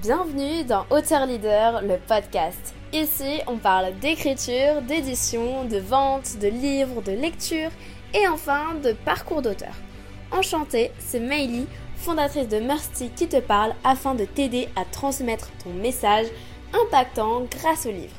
Bienvenue 0.00 0.62
dans 0.62 0.86
Auteur 0.90 1.26
Leader, 1.26 1.82
le 1.82 1.96
podcast. 1.96 2.72
Ici, 2.92 3.40
on 3.48 3.56
parle 3.56 3.98
d'écriture, 3.98 4.80
d'édition, 4.82 5.64
de 5.64 5.78
vente, 5.78 6.38
de 6.38 6.46
livres, 6.46 7.02
de 7.02 7.10
lecture 7.10 7.70
et 8.14 8.28
enfin 8.28 8.74
de 8.76 8.92
parcours 8.92 9.42
d'auteur. 9.42 9.74
Enchantée, 10.30 10.92
c'est 11.00 11.18
Meili, 11.18 11.66
fondatrice 11.96 12.46
de 12.46 12.60
Mercy 12.60 13.10
qui 13.10 13.26
te 13.26 13.40
parle 13.40 13.74
afin 13.82 14.14
de 14.14 14.24
t'aider 14.24 14.68
à 14.76 14.84
transmettre 14.84 15.50
ton 15.64 15.70
message 15.70 16.28
impactant 16.72 17.42
grâce 17.50 17.84
au 17.86 17.90
livre. 17.90 18.14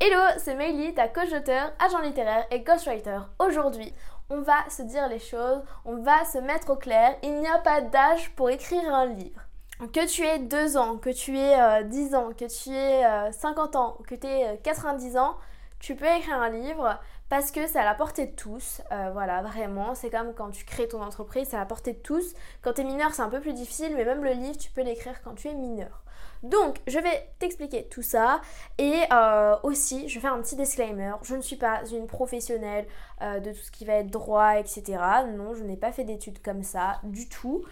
Hello, 0.00 0.20
c'est 0.38 0.56
Meili, 0.56 0.92
ta 0.92 1.06
coach 1.06 1.30
d'auteur, 1.30 1.70
agent 1.78 2.00
littéraire 2.00 2.46
et 2.50 2.60
ghostwriter. 2.60 3.20
Aujourd'hui, 3.38 3.92
on 4.28 4.40
va 4.40 4.68
se 4.68 4.82
dire 4.82 5.08
les 5.08 5.20
choses, 5.20 5.62
on 5.84 5.98
va 5.98 6.24
se 6.24 6.38
mettre 6.38 6.70
au 6.70 6.76
clair. 6.76 7.14
Il 7.22 7.38
n'y 7.38 7.46
a 7.46 7.58
pas 7.58 7.80
d'âge 7.80 8.32
pour 8.34 8.50
écrire 8.50 8.92
un 8.92 9.06
livre. 9.06 9.45
Que 9.78 10.06
tu 10.06 10.22
aies 10.22 10.38
2 10.38 10.78
ans, 10.78 10.96
que 10.96 11.10
tu 11.10 11.36
aies 11.36 11.84
10 11.84 12.14
ans, 12.14 12.30
que 12.32 12.46
tu 12.46 12.70
aies 12.70 13.04
50 13.30 13.76
ans, 13.76 13.98
que 14.06 14.14
tu 14.14 14.26
aies 14.26 14.58
90 14.62 15.16
ans, 15.18 15.36
tu 15.78 15.94
peux 15.94 16.06
écrire 16.06 16.40
un 16.40 16.50
livre 16.50 16.98
parce 17.28 17.50
que 17.50 17.66
c'est 17.66 17.78
à 17.78 17.84
la 17.84 17.94
portée 17.94 18.26
de 18.26 18.34
tous. 18.36 18.82
Euh, 18.92 19.10
voilà, 19.12 19.42
vraiment. 19.42 19.94
C'est 19.94 20.10
comme 20.10 20.32
quand 20.34 20.50
tu 20.50 20.64
crées 20.64 20.88
ton 20.88 21.02
entreprise, 21.02 21.48
c'est 21.50 21.56
à 21.56 21.60
la 21.60 21.66
portée 21.66 21.92
de 21.92 21.98
tous. 21.98 22.34
Quand 22.62 22.74
tu 22.74 22.82
es 22.82 22.84
mineur, 22.84 23.14
c'est 23.14 23.22
un 23.22 23.28
peu 23.28 23.40
plus 23.40 23.52
difficile, 23.52 23.94
mais 23.96 24.04
même 24.04 24.22
le 24.22 24.32
livre, 24.32 24.56
tu 24.56 24.70
peux 24.70 24.82
l'écrire 24.82 25.20
quand 25.22 25.34
tu 25.34 25.48
es 25.48 25.54
mineur. 25.54 26.02
Donc, 26.42 26.78
je 26.86 26.98
vais 26.98 27.28
t'expliquer 27.38 27.88
tout 27.88 28.02
ça. 28.02 28.40
Et 28.78 29.00
euh, 29.12 29.56
aussi, 29.64 30.08
je 30.08 30.14
vais 30.14 30.20
faire 30.20 30.34
un 30.34 30.40
petit 30.40 30.54
disclaimer. 30.54 31.12
Je 31.22 31.34
ne 31.34 31.40
suis 31.40 31.56
pas 31.56 31.80
une 31.90 32.06
professionnelle 32.06 32.86
euh, 33.22 33.40
de 33.40 33.50
tout 33.50 33.62
ce 33.62 33.70
qui 33.70 33.84
va 33.84 33.94
être 33.94 34.10
droit, 34.10 34.58
etc. 34.58 34.98
Non, 35.34 35.54
je 35.54 35.64
n'ai 35.64 35.76
pas 35.76 35.92
fait 35.92 36.04
d'études 36.04 36.40
comme 36.42 36.62
ça 36.62 37.00
du 37.02 37.28
tout. 37.28 37.64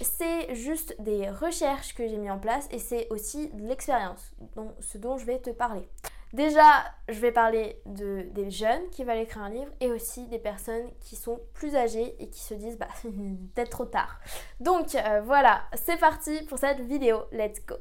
c'est 0.00 0.54
juste 0.54 0.94
des 1.00 1.28
recherches 1.28 1.94
que 1.94 2.06
j'ai 2.06 2.18
mis 2.18 2.30
en 2.30 2.38
place 2.38 2.68
et 2.70 2.78
c'est 2.78 3.08
aussi 3.10 3.48
de 3.48 3.66
l'expérience, 3.66 4.32
ce 4.80 4.98
dont 4.98 5.18
je 5.18 5.26
vais 5.26 5.38
te 5.38 5.50
parler. 5.50 5.88
Déjà, 6.32 6.84
je 7.08 7.18
vais 7.20 7.32
parler 7.32 7.80
de, 7.86 8.26
des 8.32 8.50
jeunes 8.50 8.88
qui 8.90 9.04
veulent 9.04 9.18
écrire 9.18 9.42
un 9.42 9.50
livre 9.50 9.70
et 9.80 9.90
aussi 9.90 10.26
des 10.26 10.38
personnes 10.38 10.90
qui 11.00 11.16
sont 11.16 11.40
plus 11.54 11.76
âgées 11.76 12.14
et 12.18 12.28
qui 12.28 12.40
se 12.40 12.54
disent 12.54 12.78
bah 12.78 12.88
peut-être 13.54 13.70
trop 13.70 13.86
tard. 13.86 14.20
Donc 14.60 14.94
euh, 14.94 15.20
voilà, 15.24 15.62
c'est 15.74 15.98
parti 15.98 16.42
pour 16.48 16.58
cette 16.58 16.80
vidéo. 16.80 17.22
Let's 17.32 17.64
go 17.66 17.76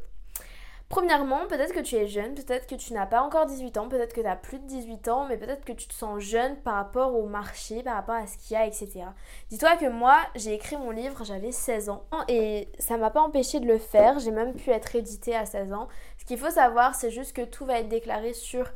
Premièrement, 0.88 1.48
peut-être 1.48 1.74
que 1.74 1.80
tu 1.80 1.96
es 1.96 2.06
jeune, 2.06 2.36
peut-être 2.36 2.68
que 2.68 2.76
tu 2.76 2.94
n'as 2.94 3.08
pas 3.08 3.22
encore 3.22 3.48
18 3.48 3.78
ans, 3.78 3.90
peut-être 3.90 4.14
que 4.14 4.22
tu 4.22 4.28
as 4.28 4.36
plus 4.36 4.60
de 4.60 4.68
18 4.68 5.08
ans, 5.08 5.26
mais 5.28 5.36
peut-être 5.36 5.66
que 5.66 5.74
tu 5.74 5.88
te 5.88 5.94
sens 5.94 6.20
jeune 6.22 6.58
par 6.58 6.76
rapport 6.76 7.16
au 7.16 7.26
marché, 7.26 7.82
par 7.82 7.96
rapport 7.96 8.14
à 8.14 8.28
ce 8.28 8.38
qu'il 8.38 8.56
y 8.56 8.56
a, 8.56 8.68
etc. 8.68 9.06
Dis-toi 9.50 9.78
que 9.78 9.90
moi, 9.90 10.16
j'ai 10.36 10.54
écrit 10.54 10.78
mon 10.78 10.92
livre, 10.92 11.24
j'avais 11.26 11.52
16 11.52 11.90
ans 11.90 12.06
et 12.28 12.70
ça 12.78 12.98
m'a 12.98 13.10
pas 13.10 13.22
empêché 13.22 13.60
de 13.60 13.66
le 13.66 13.80
faire, 13.80 14.20
j'ai 14.20 14.30
même 14.30 14.54
pu 14.54 14.70
être 14.70 14.96
édité 14.96 15.36
à 15.36 15.46
16 15.48 15.74
ans. 15.74 15.88
Ce 16.20 16.26
qu'il 16.26 16.38
faut 16.38 16.52
savoir, 16.52 16.94
c'est 16.94 17.12
juste 17.12 17.36
que 17.36 17.42
tout 17.42 17.66
va 17.66 17.80
être 17.80 17.90
déclaré 17.90 18.34
sur 18.34 18.72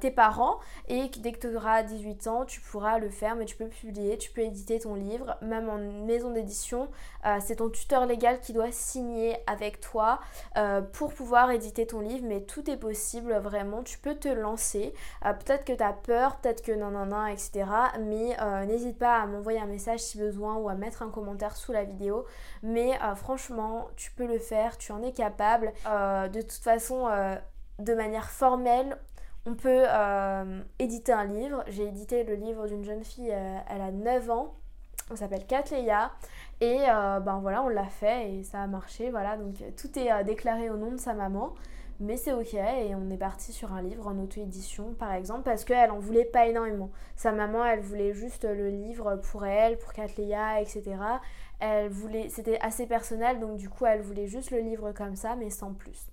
tes 0.00 0.10
parents 0.10 0.58
et 0.88 1.08
dès 1.18 1.32
que 1.32 1.38
tu 1.38 1.56
auras 1.56 1.82
18 1.82 2.26
ans, 2.26 2.44
tu 2.44 2.60
pourras 2.60 2.98
le 2.98 3.08
faire, 3.08 3.36
mais 3.36 3.44
tu 3.44 3.56
peux 3.56 3.68
publier, 3.68 4.18
tu 4.18 4.30
peux 4.30 4.42
éditer 4.42 4.78
ton 4.80 4.94
livre, 4.94 5.36
même 5.40 5.68
en 5.68 5.78
maison 5.78 6.30
d'édition. 6.30 6.88
Euh, 7.24 7.38
c'est 7.40 7.56
ton 7.56 7.70
tuteur 7.70 8.06
légal 8.06 8.40
qui 8.40 8.52
doit 8.52 8.72
signer 8.72 9.36
avec 9.46 9.80
toi 9.80 10.20
euh, 10.56 10.82
pour 10.82 11.14
pouvoir 11.14 11.50
éditer 11.50 11.86
ton 11.86 12.00
livre, 12.00 12.24
mais 12.26 12.42
tout 12.42 12.68
est 12.70 12.76
possible 12.76 13.34
vraiment, 13.34 13.82
tu 13.82 13.98
peux 13.98 14.14
te 14.14 14.28
lancer. 14.28 14.94
Euh, 15.24 15.32
peut-être 15.32 15.64
que 15.64 15.72
tu 15.72 15.82
as 15.82 15.92
peur, 15.92 16.36
peut-être 16.36 16.62
que 16.62 16.72
non, 16.72 16.90
non, 16.90 17.06
non, 17.06 17.26
etc. 17.26 17.64
Mais 18.00 18.36
n'hésite 18.66 18.98
pas 18.98 19.20
à 19.20 19.26
m'envoyer 19.26 19.60
un 19.60 19.66
message 19.66 20.00
si 20.00 20.18
besoin 20.18 20.56
ou 20.56 20.68
à 20.68 20.74
mettre 20.74 21.02
un 21.02 21.10
commentaire 21.10 21.56
sous 21.56 21.72
la 21.72 21.84
vidéo. 21.84 22.24
Mais 22.62 22.98
franchement, 23.16 23.88
tu 23.96 24.10
peux 24.12 24.26
le 24.26 24.38
faire, 24.38 24.76
tu 24.78 24.92
en 24.92 25.02
es 25.02 25.12
capable. 25.12 25.72
de 25.86 26.40
toute 26.40 26.52
façon, 26.52 27.08
de 27.78 27.94
manière 27.94 28.30
formelle, 28.30 28.96
on 29.46 29.54
peut 29.54 29.84
euh, 29.86 30.62
éditer 30.78 31.12
un 31.12 31.24
livre. 31.24 31.64
J'ai 31.68 31.86
édité 31.86 32.24
le 32.24 32.34
livre 32.34 32.66
d'une 32.66 32.84
jeune 32.84 33.04
fille, 33.04 33.30
euh, 33.32 33.58
elle 33.68 33.82
a 33.82 33.90
9 33.90 34.30
ans. 34.30 34.54
On 35.10 35.16
s'appelle 35.16 35.46
Katleya. 35.46 36.12
Et 36.60 36.78
euh, 36.88 37.20
ben 37.20 37.40
voilà, 37.40 37.62
on 37.62 37.68
l'a 37.68 37.84
fait 37.84 38.30
et 38.32 38.42
ça 38.42 38.62
a 38.62 38.66
marché. 38.66 39.10
Voilà, 39.10 39.36
donc 39.36 39.56
tout 39.76 39.98
est 39.98 40.24
déclaré 40.24 40.70
au 40.70 40.76
nom 40.76 40.92
de 40.92 40.96
sa 40.96 41.12
maman. 41.12 41.54
Mais 42.00 42.16
c'est 42.16 42.32
ok 42.32 42.54
et 42.54 42.94
on 42.94 43.08
est 43.10 43.16
parti 43.16 43.52
sur 43.52 43.72
un 43.72 43.80
livre 43.80 44.06
en 44.06 44.18
auto-édition 44.18 44.94
par 44.94 45.12
exemple 45.12 45.42
parce 45.42 45.64
qu'elle 45.64 45.90
en 45.90 45.98
voulait 45.98 46.24
pas 46.24 46.46
énormément. 46.46 46.90
Sa 47.16 47.32
maman 47.32 47.64
elle 47.64 47.80
voulait 47.80 48.12
juste 48.12 48.44
le 48.44 48.68
livre 48.68 49.16
pour 49.16 49.46
elle, 49.46 49.78
pour 49.78 49.92
Katleya, 49.92 50.60
etc. 50.60 50.96
Elle 51.60 51.88
voulait, 51.88 52.28
c'était 52.28 52.58
assez 52.60 52.86
personnel, 52.86 53.38
donc 53.40 53.56
du 53.56 53.68
coup, 53.68 53.86
elle 53.86 54.02
voulait 54.02 54.26
juste 54.26 54.50
le 54.50 54.58
livre 54.58 54.92
comme 54.92 55.16
ça, 55.16 55.36
mais 55.36 55.50
sans 55.50 55.72
plus. 55.72 56.08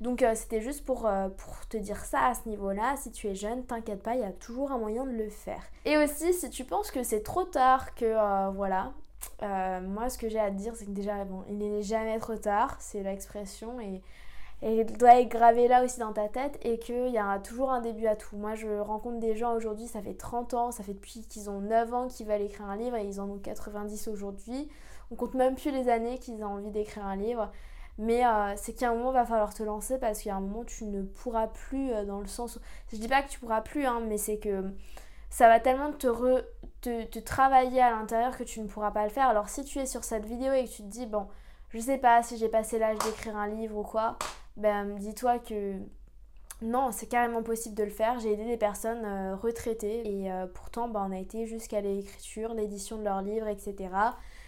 Donc 0.00 0.22
euh, 0.22 0.34
c'était 0.34 0.60
juste 0.60 0.84
pour, 0.84 1.06
euh, 1.06 1.28
pour 1.28 1.66
te 1.68 1.76
dire 1.76 1.98
ça 2.04 2.26
à 2.26 2.34
ce 2.34 2.48
niveau-là. 2.48 2.96
Si 2.96 3.12
tu 3.12 3.28
es 3.28 3.34
jeune, 3.34 3.64
t'inquiète 3.64 4.02
pas, 4.02 4.14
il 4.14 4.22
y 4.22 4.24
a 4.24 4.32
toujours 4.32 4.72
un 4.72 4.78
moyen 4.78 5.04
de 5.04 5.12
le 5.12 5.28
faire. 5.28 5.62
Et 5.84 5.96
aussi, 5.98 6.32
si 6.32 6.50
tu 6.50 6.64
penses 6.64 6.90
que 6.90 7.02
c'est 7.02 7.22
trop 7.22 7.44
tard, 7.44 7.94
que 7.94 8.04
euh, 8.04 8.50
voilà, 8.50 8.92
moi 9.82 10.08
ce 10.08 10.18
que 10.18 10.28
j'ai 10.28 10.40
à 10.40 10.50
te 10.50 10.56
dire, 10.56 10.74
c'est 10.74 10.86
que 10.86 10.90
déjà, 10.90 11.24
bon, 11.24 11.44
il 11.48 11.58
n'est 11.58 11.82
jamais 11.82 12.18
trop 12.18 12.36
tard, 12.36 12.76
c'est 12.80 13.02
l'expression, 13.02 13.80
et 13.80 14.02
et 14.62 14.80
il 14.80 14.86
doit 14.86 15.20
être 15.20 15.28
gravé 15.28 15.68
là 15.68 15.84
aussi 15.84 16.00
dans 16.00 16.12
ta 16.12 16.28
tête 16.28 16.58
et 16.62 16.78
qu'il 16.78 17.08
y 17.08 17.18
a 17.18 17.38
toujours 17.38 17.70
un 17.70 17.80
début 17.80 18.06
à 18.06 18.16
tout. 18.16 18.36
Moi 18.36 18.54
je 18.54 18.78
rencontre 18.78 19.18
des 19.20 19.36
gens 19.36 19.54
aujourd'hui, 19.54 19.86
ça 19.86 20.00
fait 20.00 20.14
30 20.14 20.54
ans, 20.54 20.70
ça 20.70 20.82
fait 20.82 20.94
depuis 20.94 21.20
qu'ils 21.22 21.50
ont 21.50 21.60
9 21.60 21.94
ans 21.94 22.08
qu'ils 22.08 22.26
veulent 22.26 22.40
écrire 22.40 22.66
un 22.66 22.76
livre 22.76 22.96
et 22.96 23.04
ils 23.04 23.20
en 23.20 23.28
ont 23.28 23.38
90 23.38 24.08
aujourd'hui. 24.08 24.68
On 25.10 25.14
compte 25.14 25.34
même 25.34 25.54
plus 25.54 25.70
les 25.70 25.88
années 25.88 26.18
qu'ils 26.18 26.42
ont 26.42 26.54
envie 26.54 26.70
d'écrire 26.70 27.04
un 27.04 27.16
livre. 27.16 27.50
Mais 27.98 28.26
euh, 28.26 28.52
c'est 28.56 28.74
qu'à 28.74 28.90
un 28.90 28.94
moment, 28.94 29.10
il 29.10 29.14
va 29.14 29.24
falloir 29.24 29.54
te 29.54 29.62
lancer 29.62 29.98
parce 29.98 30.20
qu'il 30.20 30.28
y 30.28 30.32
a 30.32 30.36
un 30.36 30.40
moment, 30.40 30.64
tu 30.64 30.84
ne 30.84 31.02
pourras 31.02 31.46
plus 31.46 31.92
euh, 31.92 32.04
dans 32.04 32.20
le 32.20 32.26
sens... 32.26 32.56
Où... 32.56 32.60
Je 32.92 32.96
dis 32.96 33.08
pas 33.08 33.22
que 33.22 33.30
tu 33.30 33.40
pourras 33.40 33.62
plus, 33.62 33.86
hein, 33.86 34.00
mais 34.06 34.18
c'est 34.18 34.38
que 34.38 34.64
ça 35.30 35.48
va 35.48 35.60
tellement 35.60 35.92
te, 35.92 36.08
te, 36.82 37.04
te 37.04 37.18
travailler 37.18 37.80
à 37.80 37.90
l'intérieur 37.90 38.36
que 38.36 38.44
tu 38.44 38.60
ne 38.60 38.66
pourras 38.66 38.90
pas 38.90 39.04
le 39.04 39.10
faire. 39.10 39.28
Alors 39.28 39.48
si 39.48 39.64
tu 39.64 39.78
es 39.78 39.86
sur 39.86 40.04
cette 40.04 40.26
vidéo 40.26 40.52
et 40.52 40.64
que 40.64 40.70
tu 40.70 40.82
te 40.82 40.88
dis, 40.88 41.06
bon, 41.06 41.26
je 41.70 41.80
sais 41.80 41.98
pas 41.98 42.22
si 42.22 42.36
j'ai 42.36 42.48
passé 42.48 42.78
l'âge 42.78 42.98
d'écrire 42.98 43.36
un 43.36 43.48
livre 43.48 43.78
ou 43.78 43.82
quoi, 43.82 44.18
ben 44.56 44.96
dis-toi 44.98 45.38
que 45.38 45.78
non, 46.62 46.90
c'est 46.90 47.06
carrément 47.06 47.42
possible 47.42 47.74
de 47.74 47.84
le 47.84 47.90
faire. 47.90 48.18
J'ai 48.18 48.32
aidé 48.32 48.46
des 48.46 48.56
personnes 48.56 49.04
euh, 49.04 49.36
retraitées 49.36 50.22
et 50.22 50.32
euh, 50.32 50.46
pourtant 50.46 50.88
ben, 50.88 51.06
on 51.08 51.12
a 51.12 51.18
été 51.18 51.46
jusqu'à 51.46 51.82
l'écriture, 51.82 52.54
l'édition 52.54 52.96
de 52.96 53.04
leurs 53.04 53.20
livres, 53.20 53.48
etc. 53.48 53.90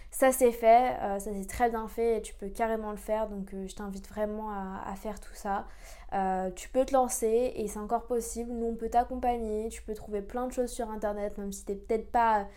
Ça 0.09 0.31
c'est 0.31 0.51
fait, 0.51 0.97
euh, 1.01 1.19
ça 1.19 1.29
c'est 1.31 1.47
très 1.47 1.69
bien 1.69 1.87
fait 1.87 2.17
et 2.17 2.21
tu 2.23 2.33
peux 2.33 2.49
carrément 2.49 2.89
le 2.89 2.97
faire 2.97 3.27
donc 3.27 3.51
je 3.53 3.75
t'invite 3.75 4.09
vraiment 4.09 4.49
à, 4.49 4.95
faire 4.95 5.19
tout 5.19 5.35
ça. 5.35 5.67
tu 6.55 6.67
peux 6.69 6.83
te 6.83 6.93
lancer 6.93 7.53
et 7.55 7.67
c'est 7.67 7.77
encore 7.77 8.07
possible, 8.07 8.51
nous 8.51 8.65
on 8.65 8.75
peut 8.75 8.89
t'accompagner, 8.89 9.69
tu 9.69 9.83
peux 9.83 9.93
trouver 9.93 10.23
plein 10.23 10.47
de 10.47 10.51
choses 10.51 10.71
sur 10.71 10.89
internet 10.89 11.37
même 11.37 11.51
si 11.51 11.63
t'es 11.63 11.75
peut-être 11.75 12.11
pas 12.11 12.47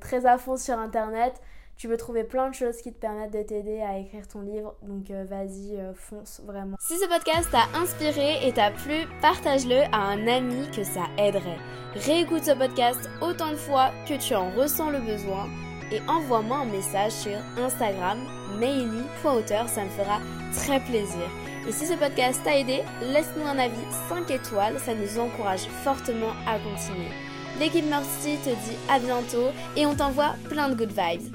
très 0.00 0.24
à 0.24 0.38
fond 0.38 0.56
sur 0.56 0.78
internet. 0.78 1.40
Tu 1.78 1.86
peux 1.86 1.96
trouver 1.96 2.24
plein 2.24 2.50
de 2.50 2.54
choses 2.56 2.78
qui 2.82 2.92
te 2.92 2.98
permettent 2.98 3.32
de 3.32 3.42
t'aider 3.42 3.80
à 3.80 3.98
écrire 3.98 4.26
ton 4.26 4.40
livre. 4.40 4.74
Donc 4.82 5.12
euh, 5.12 5.24
vas-y, 5.24 5.76
euh, 5.76 5.94
fonce 5.94 6.42
vraiment. 6.44 6.76
Si 6.80 6.98
ce 6.98 7.06
podcast 7.06 7.48
t'a 7.52 7.68
inspiré 7.78 8.44
et 8.44 8.52
t'a 8.52 8.72
plu, 8.72 9.06
partage-le 9.22 9.82
à 9.92 9.98
un 9.98 10.26
ami 10.26 10.68
que 10.72 10.82
ça 10.82 11.04
aiderait. 11.16 11.58
Réécoute 11.94 12.42
ce 12.42 12.50
podcast 12.50 13.08
autant 13.22 13.52
de 13.52 13.56
fois 13.56 13.92
que 14.08 14.14
tu 14.14 14.34
en 14.34 14.50
ressens 14.56 14.90
le 14.90 14.98
besoin 14.98 15.46
et 15.92 16.00
envoie-moi 16.08 16.58
un 16.58 16.64
message 16.64 17.12
sur 17.12 17.38
Instagram 17.56 18.18
maily.auteur, 18.58 19.68
ça 19.68 19.84
me 19.84 19.90
fera 19.90 20.18
très 20.54 20.80
plaisir. 20.80 21.30
Et 21.68 21.70
si 21.70 21.86
ce 21.86 21.94
podcast 21.94 22.40
t'a 22.42 22.58
aidé, 22.58 22.82
laisse-nous 23.02 23.46
un 23.46 23.58
avis 23.58 23.76
5 24.08 24.28
étoiles, 24.32 24.80
ça 24.80 24.94
nous 24.96 25.18
encourage 25.20 25.68
fortement 25.84 26.32
à 26.44 26.58
continuer. 26.58 27.12
L'équipe 27.60 27.86
Mercy 27.86 28.36
te 28.44 28.50
dit 28.50 28.76
à 28.88 28.98
bientôt 28.98 29.52
et 29.76 29.86
on 29.86 29.94
t'envoie 29.94 30.34
plein 30.48 30.68
de 30.70 30.74
good 30.74 30.90
vibes. 30.90 31.32